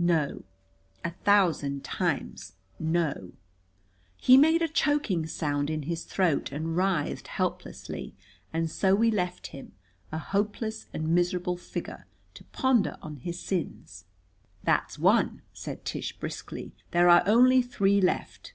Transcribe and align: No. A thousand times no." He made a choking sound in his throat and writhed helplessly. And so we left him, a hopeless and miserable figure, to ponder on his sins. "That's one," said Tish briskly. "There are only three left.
No. 0.00 0.42
A 1.04 1.10
thousand 1.12 1.84
times 1.84 2.54
no." 2.80 3.34
He 4.16 4.36
made 4.36 4.60
a 4.60 4.66
choking 4.66 5.28
sound 5.28 5.70
in 5.70 5.82
his 5.84 6.02
throat 6.02 6.50
and 6.50 6.76
writhed 6.76 7.28
helplessly. 7.28 8.12
And 8.52 8.68
so 8.68 8.96
we 8.96 9.12
left 9.12 9.46
him, 9.54 9.74
a 10.10 10.18
hopeless 10.18 10.86
and 10.92 11.06
miserable 11.14 11.56
figure, 11.56 12.04
to 12.34 12.42
ponder 12.46 12.98
on 13.00 13.18
his 13.18 13.38
sins. 13.38 14.06
"That's 14.64 14.98
one," 14.98 15.42
said 15.52 15.84
Tish 15.84 16.18
briskly. 16.18 16.72
"There 16.90 17.08
are 17.08 17.22
only 17.24 17.62
three 17.62 18.00
left. 18.00 18.54